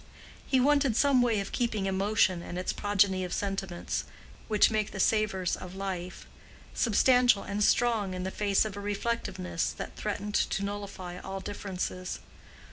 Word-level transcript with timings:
He 0.47 0.59
wanted 0.59 0.95
some 0.95 1.21
way 1.21 1.39
of 1.41 1.51
keeping 1.51 1.85
emotion 1.85 2.41
and 2.41 2.57
its 2.57 2.73
progeny 2.73 3.23
of 3.23 3.31
sentiments—which 3.35 4.71
make 4.71 4.89
the 4.89 4.99
savors 4.99 5.55
of 5.55 5.75
life—substantial 5.75 7.43
and 7.43 7.63
strong 7.63 8.15
in 8.15 8.23
the 8.23 8.31
face 8.31 8.65
of 8.65 8.75
a 8.75 8.79
reflectiveness 8.79 9.69
that 9.73 9.95
threatened 9.95 10.33
to 10.33 10.63
nullify 10.65 11.19
all 11.19 11.39
differences. 11.39 12.17